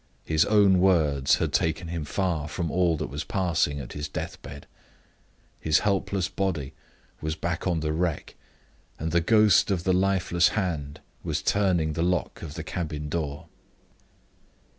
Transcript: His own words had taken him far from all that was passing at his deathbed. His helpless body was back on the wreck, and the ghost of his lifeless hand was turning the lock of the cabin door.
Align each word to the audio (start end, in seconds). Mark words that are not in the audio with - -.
His 0.25 0.45
own 0.45 0.79
words 0.79 1.35
had 1.35 1.53
taken 1.53 1.89
him 1.89 2.05
far 2.05 2.47
from 2.47 2.71
all 2.71 2.97
that 2.97 3.05
was 3.11 3.23
passing 3.23 3.79
at 3.79 3.93
his 3.93 4.07
deathbed. 4.07 4.65
His 5.59 5.81
helpless 5.85 6.27
body 6.27 6.73
was 7.21 7.35
back 7.35 7.67
on 7.67 7.81
the 7.81 7.93
wreck, 7.93 8.33
and 8.97 9.11
the 9.11 9.21
ghost 9.21 9.69
of 9.69 9.85
his 9.85 9.93
lifeless 9.93 10.47
hand 10.57 11.01
was 11.23 11.43
turning 11.43 11.93
the 11.93 12.01
lock 12.01 12.41
of 12.41 12.55
the 12.55 12.63
cabin 12.63 13.09
door. 13.09 13.45